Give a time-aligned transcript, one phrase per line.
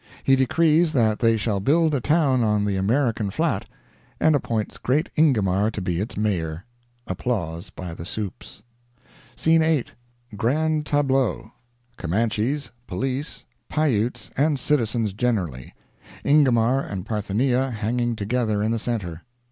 [0.23, 3.67] He decrees that they shall build a town on the American Flat,
[4.19, 6.65] and appoints great Ingomar to be its Mayor!
[7.05, 8.63] [Applause by the supes.]
[9.35, 18.79] Scene 8.—Grand tableau—Comanches, police, Pi Utes, and citizens generally—Ingomar and Parthenia hanging together in the
[18.79, 19.21] centre.